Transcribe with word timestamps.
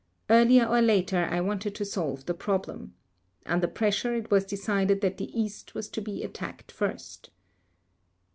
Earlier 0.31 0.65
or 0.65 0.81
later 0.81 1.27
I 1.29 1.41
wanted 1.41 1.75
to 1.75 1.85
solve 1.85 2.25
the 2.25 2.33
problem. 2.33 2.95
Under 3.45 3.67
pressure 3.67 4.15
it 4.15 4.31
was 4.31 4.45
decided 4.45 5.01
that 5.01 5.17
the 5.17 5.29
East 5.39 5.75
was 5.75 5.89
to 5.89 6.01
be 6.01 6.23
attacked 6.23 6.71
first." 6.71 7.29